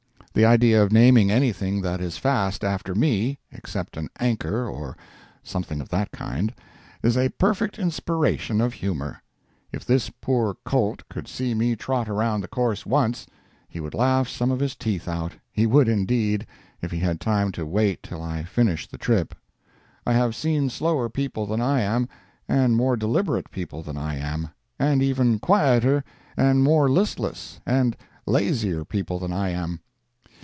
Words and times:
The 0.33 0.45
idea 0.45 0.81
of 0.81 0.93
naming 0.93 1.29
anything 1.29 1.81
that 1.81 1.99
is 1.99 2.17
fast 2.17 2.63
after 2.63 2.95
me—except 2.95 3.97
an 3.97 4.09
anchor 4.17 4.65
or 4.65 4.95
something 5.43 5.81
of 5.81 5.89
that 5.89 6.11
kind—is 6.13 7.17
a 7.17 7.29
perfect 7.31 7.77
inspiration 7.77 8.61
of 8.61 8.71
humor. 8.75 9.21
If 9.73 9.83
this 9.83 10.09
poor 10.09 10.55
colt 10.63 11.03
could 11.09 11.27
see 11.27 11.53
me 11.53 11.75
trot 11.75 12.07
around 12.07 12.39
the 12.39 12.47
course 12.47 12.85
once, 12.85 13.25
he 13.67 13.81
would 13.81 13.93
laugh 13.93 14.29
some 14.29 14.51
of 14.51 14.61
his 14.61 14.73
teeth 14.73 15.05
out—he 15.05 15.65
would 15.65 15.89
indeed, 15.89 16.47
if 16.81 16.91
he 16.91 16.99
had 16.99 17.19
time 17.19 17.51
to 17.51 17.65
wait 17.65 18.01
till 18.01 18.23
I 18.23 18.43
finished 18.43 18.89
the 18.89 18.97
trip. 18.97 19.35
I 20.07 20.13
have 20.13 20.33
seen 20.33 20.69
slower 20.69 21.09
people 21.09 21.45
than 21.45 21.59
I 21.59 21.81
am—and 21.81 22.77
more 22.77 22.95
deliberate 22.95 23.51
people 23.51 23.83
than 23.83 23.97
I 23.97 24.15
am—and 24.15 25.03
even 25.03 25.39
quieter, 25.39 26.05
and 26.37 26.63
more 26.63 26.89
listless, 26.89 27.59
and 27.65 27.97
lazier 28.25 28.85
people 28.85 29.19
than 29.19 29.33
I 29.33 29.49
am. 29.49 29.81